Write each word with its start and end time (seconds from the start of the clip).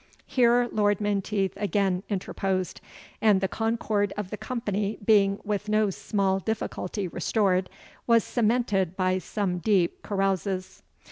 Here 0.25 0.67
Lord 0.71 0.99
Menteith 0.99 1.53
again 1.57 2.01
interposed, 2.09 2.81
and 3.21 3.39
the 3.39 3.47
concord 3.47 4.13
of 4.17 4.31
the 4.31 4.35
company 4.35 4.97
being 5.05 5.39
with 5.45 5.69
no 5.69 5.91
small 5.91 6.39
difficulty 6.39 7.07
restored, 7.07 7.69
was 8.07 8.23
cemented 8.23 8.97
by 8.97 9.19
some 9.19 9.59
deep 9.59 10.01
carouses. 10.01 10.81